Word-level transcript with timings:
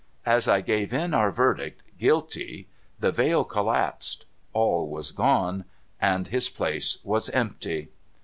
As 0.25 0.47
I 0.47 0.61
gave 0.61 0.93
in 0.95 1.13
our 1.13 1.29
verdict,' 1.29 1.83
Guilty,' 1.99 2.67
the 2.99 3.11
veil 3.11 3.43
collapsed, 3.43 4.25
all 4.51 4.89
was 4.89 5.11
gone, 5.11 5.63
and 6.01 6.27
his 6.27 6.49
place 6.49 6.97
was 7.03 7.29
empty. 7.29 7.89